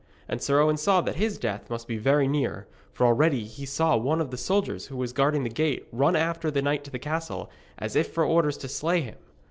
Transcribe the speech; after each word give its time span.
And 0.27 0.41
Sir 0.41 0.59
Owen 0.59 0.77
saw 0.77 1.01
that 1.01 1.17
his 1.17 1.37
death 1.37 1.69
must 1.69 1.87
be 1.87 1.99
very 1.99 2.27
near, 2.27 2.65
for 2.91 3.05
already 3.05 3.45
he 3.45 3.67
saw 3.67 3.95
one 3.95 4.19
of 4.19 4.31
the 4.31 4.35
soldiers 4.37 4.87
who 4.87 4.97
were 4.97 5.05
guarding 5.05 5.43
the 5.43 5.49
gate 5.51 5.87
run 5.91 6.15
after 6.15 6.49
the 6.49 6.59
knight 6.63 6.83
to 6.85 6.89
the 6.91 6.97
castle, 6.97 7.51
as 7.77 7.95
if 7.95 8.09
for 8.11 8.25
orders 8.25 8.57
to 8.57 8.67
slay 8.67 9.01
him. 9.01 9.17